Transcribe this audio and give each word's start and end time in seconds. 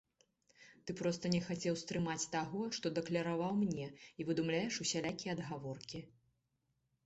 Ты 0.85 0.95
проста 1.01 1.29
не 1.33 1.41
хацеў 1.47 1.77
стрымаць 1.81 2.29
таго, 2.37 2.61
што 2.79 2.93
дакляраваў 2.97 3.53
мне, 3.61 3.87
і 4.21 4.29
выдумляеш 4.33 4.83
усялякія 4.85 5.31
адгаворкі. 5.41 5.99